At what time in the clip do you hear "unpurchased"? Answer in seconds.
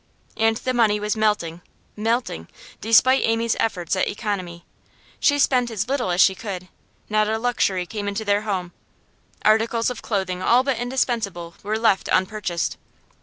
12.11-12.77